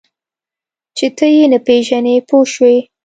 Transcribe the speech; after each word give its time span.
چې 0.97 1.05
ته 1.17 1.25
یې 1.35 1.45
نه 1.51 1.59
پېژنې 1.67 2.15
پوه 2.27 2.45
شوې!. 2.53 2.75